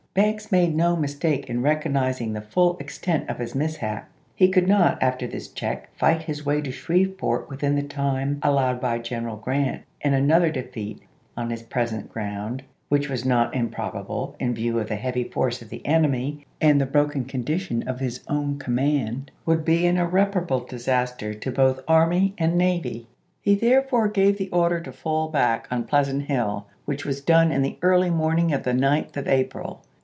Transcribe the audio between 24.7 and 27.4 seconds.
to fall back on chap.xi. Pleasant Hill, which was